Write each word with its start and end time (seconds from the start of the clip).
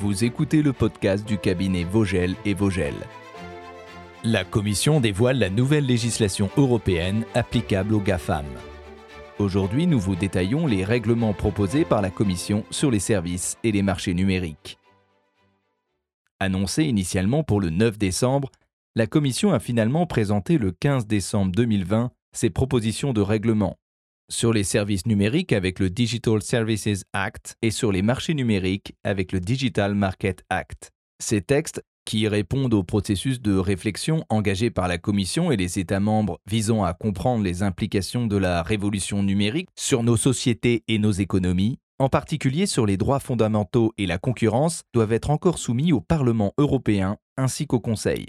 Vous 0.00 0.24
écoutez 0.24 0.62
le 0.62 0.72
podcast 0.72 1.28
du 1.28 1.36
cabinet 1.36 1.84
Vogel 1.84 2.34
et 2.46 2.54
Vogel. 2.54 2.94
La 4.24 4.44
Commission 4.44 4.98
dévoile 4.98 5.38
la 5.38 5.50
nouvelle 5.50 5.84
législation 5.84 6.48
européenne 6.56 7.26
applicable 7.34 7.92
aux 7.92 8.00
GAFAM. 8.00 8.46
Aujourd'hui, 9.38 9.86
nous 9.86 10.00
vous 10.00 10.16
détaillons 10.16 10.66
les 10.66 10.86
règlements 10.86 11.34
proposés 11.34 11.84
par 11.84 12.00
la 12.00 12.08
Commission 12.08 12.64
sur 12.70 12.90
les 12.90 12.98
services 12.98 13.58
et 13.62 13.72
les 13.72 13.82
marchés 13.82 14.14
numériques. 14.14 14.78
Annoncée 16.38 16.84
initialement 16.84 17.44
pour 17.44 17.60
le 17.60 17.68
9 17.68 17.98
décembre, 17.98 18.50
la 18.96 19.06
Commission 19.06 19.52
a 19.52 19.60
finalement 19.60 20.06
présenté 20.06 20.56
le 20.56 20.72
15 20.72 21.08
décembre 21.08 21.52
2020 21.52 22.10
ses 22.32 22.48
propositions 22.48 23.12
de 23.12 23.20
règlement 23.20 23.76
sur 24.30 24.52
les 24.52 24.64
services 24.64 25.06
numériques 25.06 25.52
avec 25.52 25.78
le 25.78 25.90
Digital 25.90 26.40
Services 26.42 27.04
Act 27.12 27.56
et 27.62 27.70
sur 27.70 27.92
les 27.92 28.02
marchés 28.02 28.34
numériques 28.34 28.94
avec 29.04 29.32
le 29.32 29.40
Digital 29.40 29.94
Market 29.94 30.42
Act. 30.48 30.90
Ces 31.18 31.42
textes, 31.42 31.82
qui 32.06 32.26
répondent 32.26 32.74
au 32.74 32.82
processus 32.82 33.40
de 33.40 33.56
réflexion 33.56 34.24
engagé 34.30 34.70
par 34.70 34.88
la 34.88 34.98
Commission 34.98 35.52
et 35.52 35.56
les 35.56 35.78
États 35.78 36.00
membres 36.00 36.38
visant 36.48 36.82
à 36.82 36.94
comprendre 36.94 37.44
les 37.44 37.62
implications 37.62 38.26
de 38.26 38.36
la 38.36 38.62
révolution 38.62 39.22
numérique 39.22 39.68
sur 39.78 40.02
nos 40.02 40.16
sociétés 40.16 40.82
et 40.88 40.98
nos 40.98 41.12
économies, 41.12 41.78
en 41.98 42.08
particulier 42.08 42.66
sur 42.66 42.86
les 42.86 42.96
droits 42.96 43.20
fondamentaux 43.20 43.92
et 43.98 44.06
la 44.06 44.18
concurrence, 44.18 44.82
doivent 44.94 45.12
être 45.12 45.30
encore 45.30 45.58
soumis 45.58 45.92
au 45.92 46.00
Parlement 46.00 46.52
européen 46.56 47.16
ainsi 47.36 47.66
qu'au 47.66 47.80
Conseil. 47.80 48.26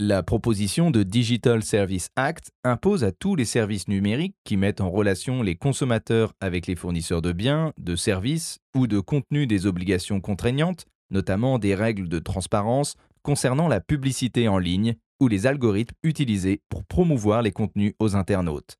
La 0.00 0.24
proposition 0.24 0.90
de 0.90 1.04
Digital 1.04 1.62
Service 1.62 2.08
Act 2.16 2.50
impose 2.64 3.04
à 3.04 3.12
tous 3.12 3.36
les 3.36 3.44
services 3.44 3.86
numériques 3.86 4.34
qui 4.42 4.56
mettent 4.56 4.80
en 4.80 4.90
relation 4.90 5.40
les 5.40 5.54
consommateurs 5.54 6.32
avec 6.40 6.66
les 6.66 6.74
fournisseurs 6.74 7.22
de 7.22 7.30
biens, 7.30 7.72
de 7.78 7.94
services 7.94 8.58
ou 8.74 8.88
de 8.88 8.98
contenus 8.98 9.46
des 9.46 9.66
obligations 9.66 10.20
contraignantes, 10.20 10.86
notamment 11.10 11.60
des 11.60 11.76
règles 11.76 12.08
de 12.08 12.18
transparence 12.18 12.96
concernant 13.22 13.68
la 13.68 13.80
publicité 13.80 14.48
en 14.48 14.58
ligne 14.58 14.96
ou 15.20 15.28
les 15.28 15.46
algorithmes 15.46 15.94
utilisés 16.02 16.60
pour 16.68 16.82
promouvoir 16.82 17.42
les 17.42 17.52
contenus 17.52 17.94
aux 18.00 18.16
internautes. 18.16 18.78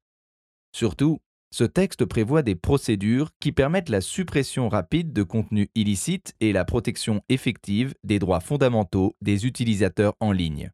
Surtout, 0.75 1.21
ce 1.53 1.63
texte 1.63 2.07
prévoit 2.07 2.43
des 2.43 2.57
procédures 2.57 3.31
qui 3.39 3.53
permettent 3.53 3.89
la 3.89 4.01
suppression 4.01 4.69
rapide 4.69 5.13
de 5.13 5.23
contenus 5.23 5.69
illicites 5.77 6.35
et 6.41 6.53
la 6.53 6.65
protection 6.65 7.23
effective 7.29 7.95
des 8.03 8.19
droits 8.19 8.41
fondamentaux 8.41 9.15
des 9.21 9.47
utilisateurs 9.47 10.15
en 10.19 10.33
ligne. 10.33 10.73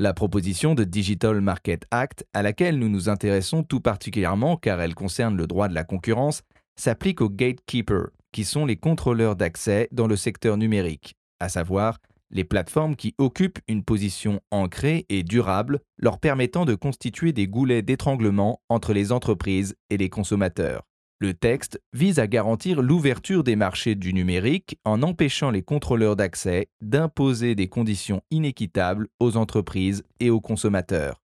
La 0.00 0.14
proposition 0.14 0.76
de 0.76 0.84
Digital 0.84 1.40
Market 1.40 1.84
Act, 1.90 2.24
à 2.32 2.42
laquelle 2.42 2.78
nous 2.78 2.88
nous 2.88 3.08
intéressons 3.08 3.64
tout 3.64 3.80
particulièrement 3.80 4.56
car 4.56 4.80
elle 4.80 4.94
concerne 4.94 5.36
le 5.36 5.48
droit 5.48 5.66
de 5.66 5.74
la 5.74 5.82
concurrence, 5.82 6.42
s'applique 6.76 7.20
aux 7.20 7.28
gatekeepers, 7.28 8.10
qui 8.30 8.44
sont 8.44 8.64
les 8.64 8.76
contrôleurs 8.76 9.34
d'accès 9.34 9.88
dans 9.90 10.06
le 10.06 10.14
secteur 10.14 10.56
numérique, 10.56 11.16
à 11.40 11.48
savoir 11.48 11.98
les 12.30 12.44
plateformes 12.44 12.94
qui 12.94 13.16
occupent 13.18 13.58
une 13.66 13.82
position 13.82 14.40
ancrée 14.52 15.04
et 15.08 15.24
durable, 15.24 15.80
leur 15.96 16.20
permettant 16.20 16.64
de 16.64 16.76
constituer 16.76 17.32
des 17.32 17.48
goulets 17.48 17.82
d'étranglement 17.82 18.60
entre 18.68 18.92
les 18.92 19.10
entreprises 19.10 19.74
et 19.90 19.96
les 19.96 20.10
consommateurs. 20.10 20.87
Le 21.20 21.34
texte 21.34 21.80
vise 21.92 22.20
à 22.20 22.28
garantir 22.28 22.80
l'ouverture 22.80 23.42
des 23.42 23.56
marchés 23.56 23.96
du 23.96 24.14
numérique 24.14 24.78
en 24.84 25.02
empêchant 25.02 25.50
les 25.50 25.62
contrôleurs 25.62 26.14
d'accès 26.14 26.68
d'imposer 26.80 27.56
des 27.56 27.66
conditions 27.66 28.22
inéquitables 28.30 29.08
aux 29.18 29.36
entreprises 29.36 30.04
et 30.20 30.30
aux 30.30 30.40
consommateurs. 30.40 31.20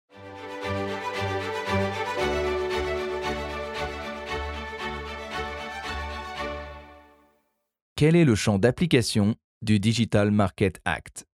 Quel 7.98 8.16
est 8.16 8.24
le 8.24 8.36
champ 8.36 8.60
d'application 8.60 9.36
du 9.62 9.82
Digital 9.82 10.32
Market 10.32 10.80
Act? 10.86 11.26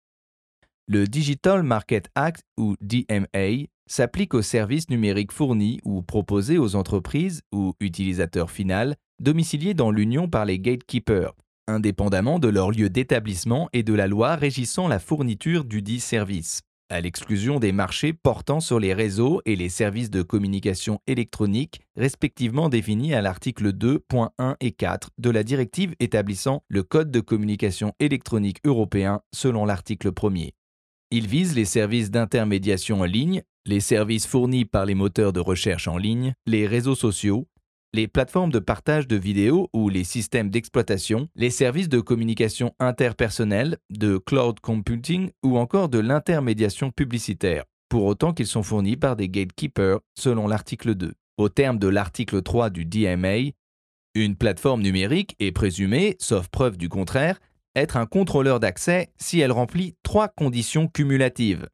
Le 0.89 1.07
Digital 1.07 1.63
Market 1.63 2.09
Act, 2.15 2.43
ou 2.57 2.75
DMA, 2.81 3.67
s'applique 3.87 4.35
aux 4.35 4.43
services 4.43 4.91
numériques 4.91 5.33
fournis 5.33 5.81
ou 5.85 6.03
proposés 6.03 6.59
aux 6.59 6.77
entreprises 6.77 7.43
ou 7.53 7.75
utilisateurs 7.81 8.51
finaux 8.51 8.95
domiciliés 9.21 9.75
dans 9.75 9.91
l'Union 9.91 10.29
par 10.29 10.45
les 10.45 10.59
gatekeepers, 10.59 11.33
indépendamment 11.69 12.39
de 12.39 12.49
leur 12.49 12.71
lieu 12.71 12.91
d'établissement 12.91 13.69
et 13.73 13.83
de 13.83 13.95
la 13.95 14.07
loi 14.07 14.37
régissant 14.37 14.89
la 14.89 14.99
fourniture 14.99 15.65
du 15.65 15.83
dit 15.83 16.01
service, 16.01 16.63
à 16.89 17.01
l'exclusion 17.01 17.59
des 17.59 17.73
marchés 17.73 18.13
portant 18.13 18.61
sur 18.61 18.79
les 18.79 18.95
réseaux 18.95 19.43
et 19.45 19.57
les 19.57 19.69
services 19.69 20.11
de 20.11 20.23
communication 20.23 21.01
électronique, 21.07 21.81
respectivement 21.97 22.69
définis 22.69 23.15
à 23.15 23.23
l'article 23.23 23.73
2.1 23.73 24.55
et 24.61 24.71
4 24.71 25.11
de 25.19 25.31
la 25.31 25.43
directive 25.43 25.95
établissant 25.99 26.63
le 26.69 26.83
Code 26.85 27.11
de 27.11 27.21
communication 27.21 27.93
électronique 27.99 28.59
européen 28.65 29.21
selon 29.35 29.65
l'article 29.65 30.11
1er. 30.13 30.53
Il 31.11 31.27
vise 31.27 31.57
les 31.57 31.65
services 31.65 32.11
d'intermédiation 32.11 33.01
en 33.01 33.05
ligne, 33.05 33.43
les 33.67 33.81
services 33.81 34.27
fournis 34.27 34.65
par 34.65 34.87
les 34.87 34.95
moteurs 34.95 35.33
de 35.33 35.41
recherche 35.41 35.89
en 35.89 35.99
ligne, 35.99 36.35
les 36.47 36.67
réseaux 36.67 36.95
sociaux, 36.95 37.49
les 37.93 38.07
plateformes 38.09 38.53
de 38.53 38.59
partage 38.59 39.09
de 39.09 39.17
vidéos 39.17 39.69
ou 39.73 39.89
les 39.89 40.05
systèmes 40.05 40.51
d'exploitation, 40.51 41.29
les 41.35 41.51
services 41.51 41.89
de 41.89 42.01
communication 42.01 42.75
interpersonnelle, 42.79 43.79
de 43.91 44.19
cloud 44.19 44.61
computing 44.61 45.31
ou 45.43 45.59
encore 45.59 45.89
de 45.89 45.99
l'intermédiation 45.99 46.91
publicitaire, 46.91 47.65
pour 47.89 48.05
autant 48.05 48.33
qu'ils 48.33 48.47
sont 48.47 48.63
fournis 48.63 48.97
par 48.97 49.17
des 49.17 49.29
gatekeepers 49.29 50.01
selon 50.17 50.47
l'article 50.47 50.95
2. 50.95 51.15
Au 51.39 51.49
terme 51.49 51.79
de 51.79 51.89
l'article 51.89 52.43
3 52.43 52.71
du 52.71 52.85
DMA, 52.85 53.53
une 54.15 54.37
plateforme 54.37 54.83
numérique 54.83 55.35
est 55.41 55.53
présumée, 55.53 56.17
sauf 56.19 56.49
preuve 56.49 56.77
du 56.77 56.89
contraire, 56.89 57.39
être 57.75 57.97
un 57.97 58.07
contrôleur 58.07 58.61
d'accès 58.61 59.11
si 59.19 59.41
elle 59.41 59.53
remplit 59.53 59.95
trois 60.03 60.29
conditions 60.29 60.89
cumulatives. 60.89 61.67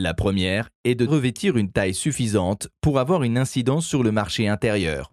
La 0.00 0.14
première 0.14 0.70
est 0.84 0.94
de 0.94 1.04
revêtir 1.04 1.56
une 1.56 1.72
taille 1.72 1.92
suffisante 1.92 2.68
pour 2.80 3.00
avoir 3.00 3.24
une 3.24 3.36
incidence 3.36 3.84
sur 3.84 4.04
le 4.04 4.12
marché 4.12 4.46
intérieur. 4.46 5.12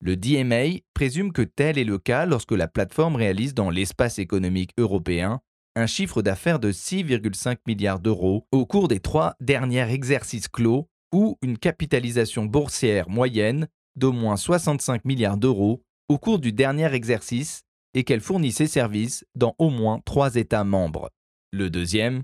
Le 0.00 0.16
DMA 0.16 0.78
présume 0.94 1.30
que 1.30 1.42
tel 1.42 1.76
est 1.76 1.84
le 1.84 1.98
cas 1.98 2.24
lorsque 2.24 2.52
la 2.52 2.68
plateforme 2.68 3.16
réalise 3.16 3.52
dans 3.52 3.68
l'espace 3.68 4.18
économique 4.18 4.70
européen 4.78 5.42
un 5.76 5.84
chiffre 5.84 6.22
d'affaires 6.22 6.58
de 6.58 6.72
6,5 6.72 7.58
milliards 7.66 8.00
d'euros 8.00 8.46
au 8.50 8.64
cours 8.64 8.88
des 8.88 8.98
trois 8.98 9.34
derniers 9.40 9.92
exercices 9.92 10.48
clos 10.48 10.88
ou 11.12 11.36
une 11.42 11.58
capitalisation 11.58 12.46
boursière 12.46 13.10
moyenne 13.10 13.68
d'au 13.96 14.12
moins 14.12 14.38
65 14.38 15.04
milliards 15.04 15.36
d'euros 15.36 15.84
au 16.08 16.16
cours 16.16 16.38
du 16.38 16.54
dernier 16.54 16.90
exercice 16.94 17.60
et 17.92 18.04
qu'elle 18.04 18.22
fournit 18.22 18.52
ses 18.52 18.68
services 18.68 19.26
dans 19.34 19.54
au 19.58 19.68
moins 19.68 20.00
trois 20.06 20.36
États 20.36 20.64
membres. 20.64 21.10
Le 21.52 21.68
deuxième 21.68 22.22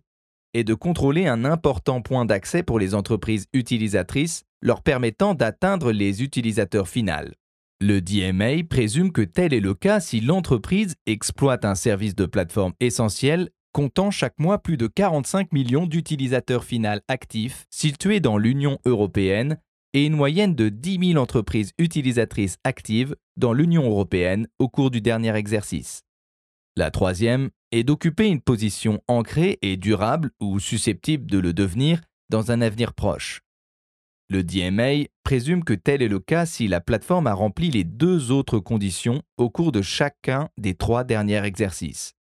et 0.55 0.65
de 0.65 0.75
contrôler 0.75 1.27
un 1.27 1.45
important 1.45 2.01
point 2.03 2.25
d'accès 2.25 2.63
pour 2.63 2.79
les 2.79 2.95
entreprises 2.95 3.47
utilisatrices, 3.53 4.45
leur 4.63 4.83
permettant 4.83 5.35
d'atteindre 5.35 5.93
les 5.93 6.23
utilisateurs 6.23 6.89
finaux. 6.89 7.33
Le 7.81 8.01
DMA 8.01 8.65
présume 8.69 9.13
que 9.13 9.23
tel 9.23 9.55
est 9.55 9.61
le 9.61 9.75
cas 9.75 10.01
si 10.01 10.21
l'entreprise 10.21 10.97
exploite 11.07 11.65
un 11.65 11.77
service 11.77 12.17
de 12.17 12.27
plateforme 12.27 12.73
essentiel 12.81 13.51
comptant 13.73 14.11
chaque 14.11 14.39
mois 14.41 14.59
plus 14.59 14.77
de 14.77 14.89
45 14.89 15.53
millions 15.53 15.87
d'utilisateurs 15.87 16.65
finaux 16.65 16.99
actifs 17.07 17.67
situés 17.71 18.19
dans 18.19 18.37
l'Union 18.37 18.79
européenne 18.85 19.59
et 19.95 20.05
une 20.05 20.17
moyenne 20.17 20.55
de 20.55 20.69
10 20.69 21.13
000 21.13 21.23
entreprises 21.23 21.73
utilisatrices 21.79 22.57
actives 22.65 23.15
dans 23.37 23.53
l'Union 23.53 23.85
européenne 23.85 24.49
au 24.59 24.69
cours 24.69 24.91
du 24.91 25.01
dernier 25.01 25.35
exercice. 25.37 26.03
La 26.79 26.93
troisième 26.93 27.51
est 27.73 27.83
d'occuper 27.83 28.29
une 28.29 28.41
position 28.41 29.03
ancrée 29.09 29.59
et 29.63 29.77
durable 29.77 30.31
ou 30.39 30.61
susceptible 30.61 31.29
de 31.29 31.41
le 31.41 31.53
devenir 31.53 32.01
dans 32.31 32.53
un 32.53 32.61
avenir 32.61 32.95
proche. 32.95 33.41
Le 34.29 34.45
DMA 34.45 35.09
présume 35.25 35.65
que 35.65 35.75
tel 35.75 36.03
est 36.03 36.09
le 36.09 36.21
cas 36.21 36.47
si 36.47 36.69
la 36.69 36.81
plateforme 36.81 37.27
a 37.27 37.35
rempli 37.35 37.73
les 37.73 37.83
deux 37.83 38.31
autres 38.31 38.61
conditions 38.61 39.23
au 39.39 39.51
cours 39.51 39.73
de 39.73 39.83
chacun 39.83 40.51
des 40.57 40.77
trois 40.77 41.03
derniers 41.03 41.45
exercices. 41.45 42.15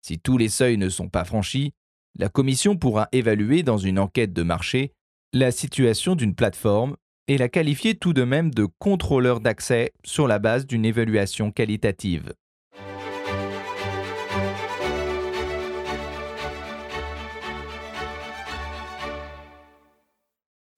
Si 0.00 0.18
tous 0.18 0.38
les 0.38 0.48
seuils 0.48 0.78
ne 0.78 0.88
sont 0.88 1.10
pas 1.10 1.26
franchis, 1.26 1.74
la 2.18 2.30
Commission 2.30 2.78
pourra 2.78 3.10
évaluer 3.12 3.62
dans 3.62 3.76
une 3.76 3.98
enquête 3.98 4.32
de 4.32 4.42
marché 4.42 4.94
la 5.34 5.52
situation 5.52 6.16
d'une 6.16 6.34
plateforme 6.34 6.96
et 7.28 7.36
la 7.36 7.50
qualifier 7.50 7.94
tout 7.94 8.14
de 8.14 8.24
même 8.24 8.54
de 8.54 8.66
contrôleur 8.78 9.40
d'accès 9.40 9.92
sur 10.02 10.26
la 10.26 10.38
base 10.38 10.66
d'une 10.66 10.86
évaluation 10.86 11.52
qualitative. 11.52 12.32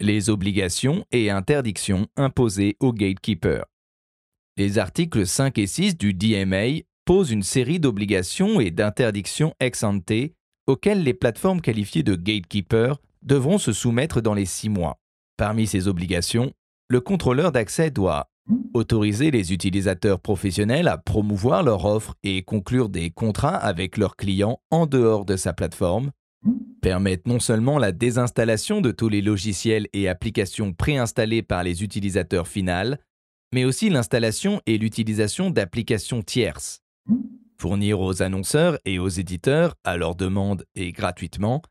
Les 0.02 0.28
obligations 0.28 1.06
et 1.12 1.30
interdictions 1.30 2.06
imposées 2.16 2.76
aux 2.80 2.92
gatekeepers. 2.92 3.64
Les 4.58 4.78
articles 4.78 5.26
5 5.26 5.56
et 5.56 5.66
6 5.66 5.96
du 5.96 6.12
DMA 6.12 6.82
posent 7.06 7.30
une 7.30 7.42
série 7.42 7.80
d'obligations 7.80 8.60
et 8.60 8.70
d'interdictions 8.70 9.54
ex 9.60 9.82
ante 9.82 10.12
auxquelles 10.66 11.02
les 11.02 11.14
plateformes 11.14 11.62
qualifiées 11.62 12.02
de 12.02 12.16
gatekeepers 12.16 12.98
devront 13.22 13.58
se 13.58 13.72
soumettre 13.72 14.20
dans 14.20 14.34
les 14.34 14.44
six 14.44 14.68
mois. 14.68 14.98
Parmi 15.38 15.66
ces 15.66 15.88
obligations, 15.88 16.52
le 16.88 17.00
contrôleur 17.00 17.52
d'accès 17.52 17.90
doit 17.90 18.28
Autoriser 18.74 19.30
les 19.30 19.52
utilisateurs 19.52 20.18
professionnels 20.18 20.88
à 20.88 20.98
promouvoir 20.98 21.62
leur 21.62 21.84
offre 21.84 22.14
et 22.24 22.42
conclure 22.42 22.88
des 22.88 23.10
contrats 23.10 23.56
avec 23.56 23.96
leurs 23.96 24.16
clients 24.16 24.60
en 24.70 24.86
dehors 24.86 25.24
de 25.24 25.36
sa 25.36 25.52
plateforme. 25.52 26.10
Permettre 26.80 27.28
non 27.28 27.38
seulement 27.38 27.78
la 27.78 27.92
désinstallation 27.92 28.80
de 28.80 28.90
tous 28.90 29.08
les 29.08 29.22
logiciels 29.22 29.86
et 29.92 30.08
applications 30.08 30.72
préinstallés 30.72 31.42
par 31.42 31.62
les 31.62 31.84
utilisateurs 31.84 32.48
finals, 32.48 32.98
mais 33.52 33.64
aussi 33.64 33.90
l'installation 33.90 34.60
et 34.66 34.78
l'utilisation 34.78 35.50
d'applications 35.50 36.22
tierces. 36.22 36.80
Fournir 37.60 38.00
aux 38.00 38.22
annonceurs 38.22 38.78
et 38.84 38.98
aux 38.98 39.08
éditeurs, 39.08 39.76
à 39.84 39.96
leur 39.96 40.16
demande 40.16 40.64
et 40.74 40.90
gratuitement, 40.90 41.62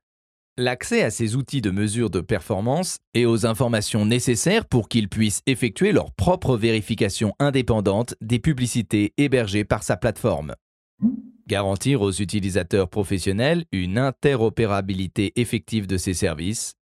l'accès 0.57 1.01
à 1.01 1.09
ces 1.09 1.35
outils 1.35 1.61
de 1.61 1.71
mesure 1.71 2.09
de 2.09 2.21
performance 2.21 2.99
et 3.13 3.25
aux 3.25 3.45
informations 3.45 4.05
nécessaires 4.05 4.65
pour 4.65 4.87
qu'ils 4.87 5.09
puissent 5.09 5.41
effectuer 5.47 5.91
leur 5.91 6.13
propre 6.13 6.55
vérification 6.55 7.33
indépendante 7.39 8.15
des 8.21 8.39
publicités 8.39 9.13
hébergées 9.17 9.65
par 9.65 9.83
sa 9.83 9.97
plateforme. 9.97 10.55
Garantir 11.51 12.01
aux 12.01 12.13
utilisateurs 12.13 12.87
professionnels 12.87 13.65
une 13.73 13.97
interopérabilité 13.97 15.33
effective 15.35 15.85
de 15.85 15.97
ces 15.97 16.13
services. 16.13 16.75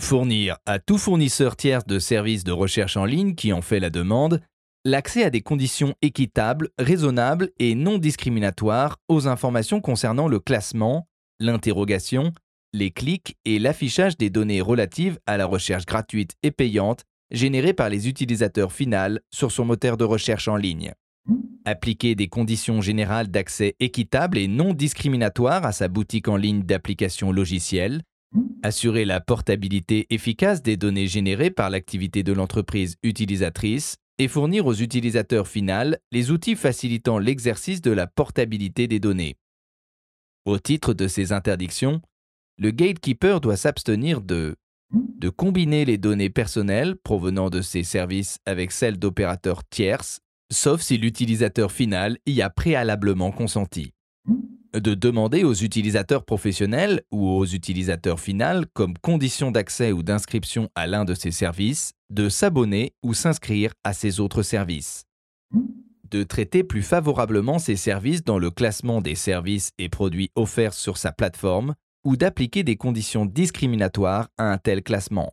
Fournir 0.00 0.56
à 0.64 0.78
tout 0.78 0.96
fournisseur 0.96 1.54
tiers 1.54 1.84
de 1.84 1.98
services 1.98 2.42
de 2.42 2.50
recherche 2.50 2.96
en 2.96 3.04
ligne 3.04 3.34
qui 3.34 3.52
en 3.52 3.60
fait 3.60 3.78
la 3.78 3.90
demande 3.90 4.40
l'accès 4.86 5.22
à 5.22 5.28
des 5.28 5.42
conditions 5.42 5.94
équitables, 6.00 6.70
raisonnables 6.78 7.50
et 7.58 7.74
non 7.74 7.98
discriminatoires 7.98 8.96
aux 9.08 9.28
informations 9.28 9.82
concernant 9.82 10.28
le 10.28 10.40
classement, 10.40 11.06
l'interrogation, 11.38 12.32
les 12.72 12.92
clics 12.92 13.36
et 13.44 13.58
l'affichage 13.58 14.16
des 14.16 14.30
données 14.30 14.62
relatives 14.62 15.18
à 15.26 15.36
la 15.36 15.44
recherche 15.44 15.84
gratuite 15.84 16.36
et 16.42 16.52
payante 16.52 17.04
générée 17.30 17.74
par 17.74 17.90
les 17.90 18.08
utilisateurs 18.08 18.72
finaux 18.72 19.18
sur 19.30 19.52
son 19.52 19.66
moteur 19.66 19.98
de 19.98 20.04
recherche 20.04 20.48
en 20.48 20.56
ligne. 20.56 20.94
Appliquer 21.64 22.14
des 22.14 22.28
conditions 22.28 22.80
générales 22.80 23.28
d'accès 23.28 23.74
équitables 23.80 24.38
et 24.38 24.46
non 24.46 24.72
discriminatoires 24.72 25.64
à 25.64 25.72
sa 25.72 25.88
boutique 25.88 26.28
en 26.28 26.36
ligne 26.36 26.62
d'applications 26.62 27.32
logicielles. 27.32 28.02
Assurer 28.62 29.04
la 29.04 29.20
portabilité 29.20 30.06
efficace 30.10 30.62
des 30.62 30.76
données 30.76 31.06
générées 31.06 31.50
par 31.50 31.70
l'activité 31.70 32.22
de 32.22 32.32
l'entreprise 32.32 32.96
utilisatrice 33.02 33.96
et 34.18 34.28
fournir 34.28 34.66
aux 34.66 34.74
utilisateurs 34.74 35.48
finaux 35.48 35.96
les 36.12 36.30
outils 36.30 36.56
facilitant 36.56 37.18
l'exercice 37.18 37.80
de 37.80 37.90
la 37.90 38.06
portabilité 38.06 38.88
des 38.88 39.00
données. 39.00 39.36
Au 40.44 40.58
titre 40.58 40.94
de 40.94 41.08
ces 41.08 41.32
interdictions, 41.32 42.00
le 42.58 42.70
gatekeeper 42.70 43.40
doit 43.40 43.56
s'abstenir 43.56 44.20
de 44.20 44.56
combiner 45.36 45.84
les 45.84 45.98
données 45.98 46.30
personnelles 46.30 46.96
provenant 46.96 47.50
de 47.50 47.60
ces 47.60 47.82
services 47.82 48.38
avec 48.46 48.70
celles 48.70 48.98
d'opérateurs 48.98 49.64
tierces, 49.68 50.20
sauf 50.52 50.80
si 50.80 50.98
l'utilisateur 50.98 51.72
final 51.72 52.18
y 52.26 52.42
a 52.42 52.50
préalablement 52.50 53.32
consenti. 53.32 53.92
De 54.72 54.94
demander 54.94 55.42
aux 55.42 55.54
utilisateurs 55.54 56.24
professionnels 56.24 57.02
ou 57.10 57.28
aux 57.28 57.46
utilisateurs 57.46 58.20
finaux, 58.20 58.64
comme 58.74 58.98
condition 58.98 59.50
d'accès 59.50 59.92
ou 59.92 60.02
d'inscription 60.02 60.68
à 60.74 60.86
l'un 60.86 61.04
de 61.04 61.14
ces 61.14 61.30
services, 61.30 61.92
de 62.10 62.28
s'abonner 62.28 62.92
ou 63.02 63.14
s'inscrire 63.14 63.72
à 63.84 63.92
ces 63.92 64.20
autres 64.20 64.42
services. 64.42 65.04
De 66.10 66.22
traiter 66.22 66.62
plus 66.62 66.82
favorablement 66.82 67.58
ces 67.58 67.76
services 67.76 68.22
dans 68.22 68.38
le 68.38 68.50
classement 68.50 69.00
des 69.00 69.14
services 69.14 69.70
et 69.78 69.88
produits 69.88 70.30
offerts 70.34 70.74
sur 70.74 70.98
sa 70.98 71.10
plateforme, 71.10 71.74
ou 72.04 72.16
d'appliquer 72.16 72.62
des 72.62 72.76
conditions 72.76 73.26
discriminatoires 73.26 74.28
à 74.38 74.52
un 74.52 74.58
tel 74.58 74.82
classement. 74.82 75.32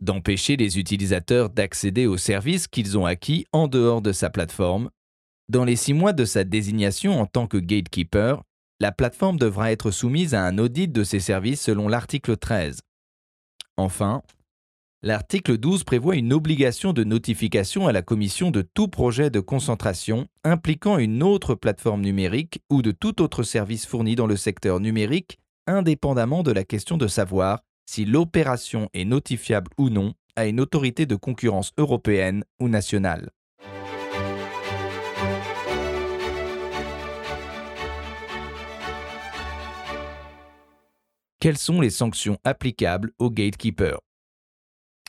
D'empêcher 0.00 0.56
les 0.56 0.78
utilisateurs 0.78 1.50
d'accéder 1.50 2.06
aux 2.06 2.16
services 2.16 2.66
qu'ils 2.68 2.96
ont 2.96 3.04
acquis 3.04 3.46
en 3.52 3.68
dehors 3.68 4.00
de 4.00 4.12
sa 4.12 4.30
plateforme. 4.30 4.90
Dans 5.48 5.64
les 5.64 5.76
six 5.76 5.94
mois 5.94 6.12
de 6.12 6.24
sa 6.24 6.44
désignation 6.44 7.20
en 7.20 7.26
tant 7.26 7.46
que 7.46 7.58
gatekeeper, 7.58 8.42
la 8.80 8.92
plateforme 8.92 9.38
devra 9.38 9.72
être 9.72 9.90
soumise 9.90 10.34
à 10.34 10.44
un 10.44 10.58
audit 10.58 10.90
de 10.92 11.04
ses 11.04 11.20
services 11.20 11.62
selon 11.62 11.88
l'article 11.88 12.36
13. 12.36 12.80
Enfin, 13.76 14.22
l'article 15.02 15.58
12 15.58 15.84
prévoit 15.84 16.16
une 16.16 16.32
obligation 16.32 16.92
de 16.92 17.04
notification 17.04 17.86
à 17.86 17.92
la 17.92 18.02
commission 18.02 18.50
de 18.50 18.62
tout 18.62 18.88
projet 18.88 19.30
de 19.30 19.40
concentration 19.40 20.28
impliquant 20.44 20.98
une 20.98 21.22
autre 21.22 21.54
plateforme 21.54 22.02
numérique 22.02 22.60
ou 22.70 22.82
de 22.82 22.92
tout 22.92 23.20
autre 23.20 23.42
service 23.42 23.86
fourni 23.86 24.14
dans 24.14 24.26
le 24.26 24.36
secteur 24.36 24.80
numérique 24.80 25.38
indépendamment 25.66 26.42
de 26.42 26.52
la 26.52 26.64
question 26.64 26.96
de 26.96 27.06
savoir 27.06 27.60
si 27.88 28.04
l'opération 28.04 28.90
est 28.92 29.06
notifiable 29.06 29.70
ou 29.78 29.88
non 29.88 30.12
à 30.36 30.46
une 30.46 30.60
autorité 30.60 31.06
de 31.06 31.16
concurrence 31.16 31.72
européenne 31.78 32.44
ou 32.60 32.68
nationale. 32.68 33.30
Quelles 41.40 41.56
sont 41.56 41.80
les 41.80 41.88
sanctions 41.88 42.38
applicables 42.44 43.12
aux 43.18 43.30
gatekeepers 43.30 44.00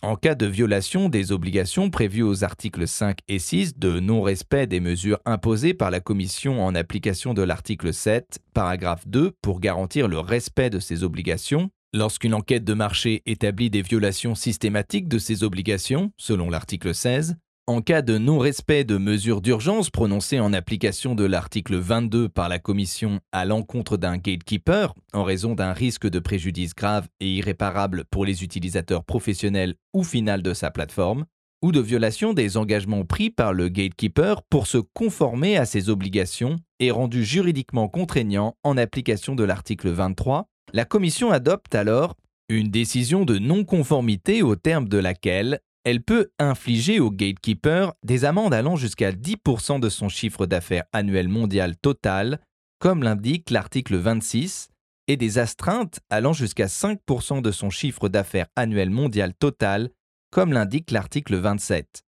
en 0.01 0.15
cas 0.15 0.33
de 0.33 0.45
violation 0.45 1.09
des 1.09 1.33
obligations 1.33 1.89
prévues 1.89 2.23
aux 2.23 2.45
articles 2.45 2.87
5 2.87 3.19
et 3.27 3.37
6 3.37 3.77
de 3.77 3.99
non-respect 3.99 4.65
des 4.65 4.79
mesures 4.79 5.19
imposées 5.25 5.73
par 5.73 5.91
la 5.91 5.99
Commission 5.99 6.65
en 6.65 6.73
application 6.73 7.33
de 7.33 7.41
l'article 7.41 7.93
7, 7.93 8.39
paragraphe 8.53 9.05
2, 9.09 9.33
pour 9.41 9.59
garantir 9.59 10.07
le 10.07 10.19
respect 10.19 10.69
de 10.69 10.79
ces 10.79 11.03
obligations, 11.03 11.69
lorsqu'une 11.93 12.33
enquête 12.33 12.63
de 12.63 12.73
marché 12.73 13.21
établit 13.25 13.69
des 13.69 13.81
violations 13.81 14.35
systématiques 14.35 15.07
de 15.07 15.17
ces 15.17 15.43
obligations, 15.43 16.11
selon 16.17 16.49
l'article 16.49 16.93
16, 16.93 17.35
en 17.67 17.81
cas 17.81 18.01
de 18.01 18.17
non-respect 18.17 18.83
de 18.83 18.97
mesures 18.97 19.41
d'urgence 19.41 19.91
prononcées 19.91 20.39
en 20.39 20.53
application 20.53 21.13
de 21.13 21.23
l'article 21.23 21.75
22 21.75 22.27
par 22.27 22.49
la 22.49 22.57
Commission 22.57 23.19
à 23.31 23.45
l'encontre 23.45 23.95
d'un 23.95 24.17
gatekeeper 24.17 24.95
en 25.13 25.23
raison 25.23 25.53
d'un 25.53 25.73
risque 25.73 26.09
de 26.09 26.17
préjudice 26.17 26.73
grave 26.73 27.07
et 27.19 27.29
irréparable 27.29 28.05
pour 28.09 28.25
les 28.25 28.43
utilisateurs 28.43 29.03
professionnels 29.03 29.75
ou 29.93 30.03
finaux 30.03 30.41
de 30.41 30.53
sa 30.55 30.71
plateforme, 30.71 31.25
ou 31.61 31.71
de 31.71 31.79
violation 31.79 32.33
des 32.33 32.57
engagements 32.57 33.05
pris 33.05 33.29
par 33.29 33.53
le 33.53 33.67
gatekeeper 33.67 34.41
pour 34.49 34.65
se 34.65 34.77
conformer 34.77 35.57
à 35.57 35.65
ses 35.65 35.89
obligations 35.89 36.55
et 36.79 36.89
rendu 36.89 37.23
juridiquement 37.23 37.87
contraignant 37.87 38.55
en 38.63 38.77
application 38.77 39.35
de 39.35 39.43
l'article 39.43 39.89
23, 39.89 40.47
la 40.73 40.85
Commission 40.85 41.31
adopte 41.31 41.75
alors 41.75 42.15
une 42.49 42.69
décision 42.69 43.25
de 43.25 43.37
non-conformité 43.37 44.41
au 44.41 44.55
terme 44.55 44.87
de 44.87 44.97
laquelle 44.97 45.59
elle 45.83 46.01
peut 46.01 46.29
infliger 46.39 46.99
au 46.99 47.09
gatekeeper 47.09 47.93
des 48.03 48.25
amendes 48.25 48.53
allant 48.53 48.75
jusqu'à 48.75 49.11
10% 49.11 49.79
de 49.79 49.89
son 49.89 50.09
chiffre 50.09 50.45
d'affaires 50.45 50.83
annuel 50.91 51.29
mondial 51.29 51.75
total, 51.77 52.39
comme 52.79 53.03
l'indique 53.03 53.49
l'article 53.49 53.95
26, 53.95 54.69
et 55.07 55.17
des 55.17 55.39
astreintes 55.39 55.99
allant 56.09 56.33
jusqu'à 56.33 56.67
5% 56.67 57.41
de 57.41 57.51
son 57.51 57.69
chiffre 57.69 58.09
d'affaires 58.09 58.47
annuel 58.55 58.89
mondial 58.89 59.33
total, 59.33 59.89
comme 60.31 60.53
l'indique 60.53 60.91
l'article 60.91 61.37
27. 61.37 62.03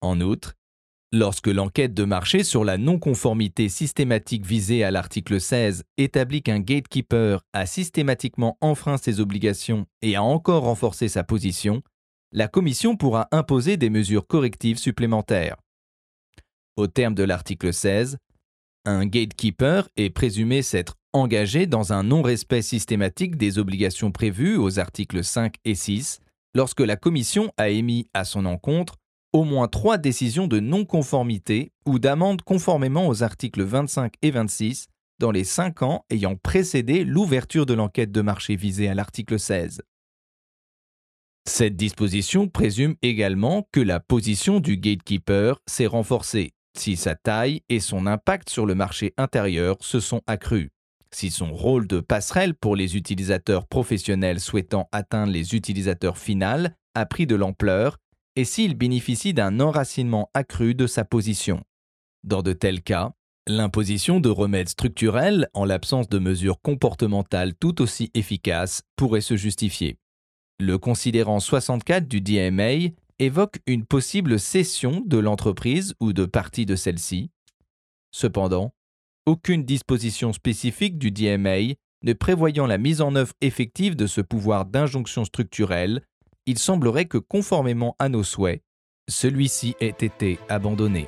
En 0.00 0.20
outre, 0.20 0.54
lorsque 1.12 1.46
l'enquête 1.46 1.94
de 1.94 2.04
marché 2.04 2.44
sur 2.44 2.64
la 2.64 2.76
non-conformité 2.76 3.68
systématique 3.68 4.44
visée 4.44 4.84
à 4.84 4.90
l'article 4.90 5.40
16 5.40 5.84
établit 5.96 6.42
qu'un 6.42 6.60
gatekeeper 6.60 7.42
a 7.52 7.66
systématiquement 7.66 8.58
enfreint 8.60 8.98
ses 8.98 9.20
obligations 9.20 9.86
et 10.02 10.16
a 10.16 10.22
encore 10.22 10.64
renforcé 10.64 11.08
sa 11.08 11.24
position, 11.24 11.82
la 12.32 12.48
Commission 12.48 12.96
pourra 12.96 13.28
imposer 13.32 13.76
des 13.76 13.88
mesures 13.90 14.26
correctives 14.26 14.78
supplémentaires. 14.78 15.56
Au 16.76 16.86
terme 16.86 17.14
de 17.14 17.24
l'article 17.24 17.72
16, 17.72 18.18
un 18.84 19.06
gatekeeper 19.06 19.88
est 19.96 20.10
présumé 20.10 20.62
s'être 20.62 20.94
engagé 21.14 21.66
dans 21.66 21.92
un 21.92 22.02
non-respect 22.02 22.62
systématique 22.62 23.36
des 23.36 23.58
obligations 23.58 24.12
prévues 24.12 24.56
aux 24.56 24.78
articles 24.78 25.24
5 25.24 25.54
et 25.64 25.74
6 25.74 26.20
lorsque 26.54 26.80
la 26.80 26.96
Commission 26.96 27.50
a 27.56 27.70
émis 27.70 28.06
à 28.12 28.24
son 28.24 28.44
encontre 28.44 28.96
au 29.32 29.44
moins 29.44 29.68
trois 29.68 29.98
décisions 29.98 30.46
de 30.46 30.60
non-conformité 30.60 31.72
ou 31.86 31.98
d'amende 31.98 32.42
conformément 32.42 33.08
aux 33.08 33.22
articles 33.22 33.62
25 33.62 34.14
et 34.22 34.30
26 34.30 34.88
dans 35.18 35.30
les 35.30 35.44
cinq 35.44 35.82
ans 35.82 36.04
ayant 36.10 36.36
précédé 36.36 37.04
l'ouverture 37.04 37.66
de 37.66 37.74
l'enquête 37.74 38.12
de 38.12 38.20
marché 38.20 38.56
visée 38.56 38.88
à 38.88 38.94
l'article 38.94 39.38
16. 39.38 39.82
Cette 41.48 41.76
disposition 41.76 42.48
présume 42.48 42.94
également 43.02 43.66
que 43.72 43.80
la 43.80 44.00
position 44.00 44.60
du 44.60 44.76
gatekeeper 44.76 45.60
s'est 45.66 45.86
renforcée 45.86 46.52
si 46.76 46.96
sa 46.96 47.14
taille 47.14 47.62
et 47.68 47.80
son 47.80 48.06
impact 48.06 48.50
sur 48.50 48.66
le 48.66 48.74
marché 48.74 49.12
intérieur 49.16 49.76
se 49.80 49.98
sont 49.98 50.22
accrus, 50.26 50.70
si 51.10 51.30
son 51.30 51.52
rôle 51.52 51.86
de 51.86 52.00
passerelle 52.00 52.54
pour 52.54 52.76
les 52.76 52.96
utilisateurs 52.96 53.66
professionnels 53.66 54.40
souhaitant 54.40 54.88
atteindre 54.92 55.32
les 55.32 55.54
utilisateurs 55.54 56.18
finaux 56.18 56.68
a 56.94 57.06
pris 57.06 57.26
de 57.26 57.34
l'ampleur 57.34 57.98
et 58.38 58.44
s'il 58.44 58.76
bénéficie 58.76 59.34
d'un 59.34 59.58
enracinement 59.58 60.30
accru 60.32 60.76
de 60.76 60.86
sa 60.86 61.04
position. 61.04 61.64
Dans 62.22 62.40
de 62.40 62.52
tels 62.52 62.82
cas, 62.82 63.10
l'imposition 63.48 64.20
de 64.20 64.28
remèdes 64.28 64.68
structurels 64.68 65.48
en 65.54 65.64
l'absence 65.64 66.08
de 66.08 66.20
mesures 66.20 66.60
comportementales 66.62 67.56
tout 67.56 67.82
aussi 67.82 68.12
efficaces 68.14 68.82
pourrait 68.94 69.22
se 69.22 69.36
justifier. 69.36 69.96
Le 70.60 70.78
considérant 70.78 71.40
64 71.40 72.06
du 72.06 72.20
DMA 72.20 72.92
évoque 73.18 73.58
une 73.66 73.84
possible 73.84 74.38
cession 74.38 75.02
de 75.04 75.18
l'entreprise 75.18 75.94
ou 75.98 76.12
de 76.12 76.24
partie 76.24 76.64
de 76.64 76.76
celle-ci. 76.76 77.32
Cependant, 78.12 78.72
aucune 79.26 79.64
disposition 79.64 80.32
spécifique 80.32 80.96
du 80.96 81.10
DMA 81.10 81.74
ne 82.04 82.12
prévoyant 82.12 82.68
la 82.68 82.78
mise 82.78 83.00
en 83.00 83.16
œuvre 83.16 83.32
effective 83.40 83.96
de 83.96 84.06
ce 84.06 84.20
pouvoir 84.20 84.64
d'injonction 84.64 85.24
structurelle, 85.24 86.02
il 86.48 86.58
semblerait 86.58 87.04
que 87.04 87.18
conformément 87.18 87.94
à 87.98 88.08
nos 88.08 88.24
souhaits, 88.24 88.62
celui-ci 89.06 89.76
ait 89.80 89.88
été 89.88 90.38
abandonné. 90.48 91.06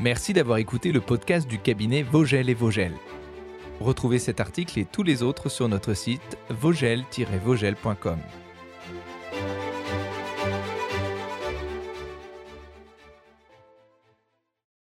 Merci 0.00 0.32
d'avoir 0.32 0.56
écouté 0.56 0.90
le 0.90 1.02
podcast 1.02 1.46
du 1.46 1.58
cabinet 1.58 2.02
Vogel 2.02 2.48
et 2.48 2.54
Vogel. 2.54 2.94
Retrouvez 3.78 4.18
cet 4.18 4.40
article 4.40 4.78
et 4.78 4.86
tous 4.86 5.02
les 5.02 5.22
autres 5.22 5.50
sur 5.50 5.68
notre 5.68 5.92
site 5.92 6.38
vogel-vogel.com. 6.48 8.18